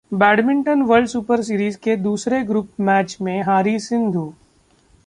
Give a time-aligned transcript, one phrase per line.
[0.11, 4.33] badminton: world super series के दूसरे group match में हारीं सिंधु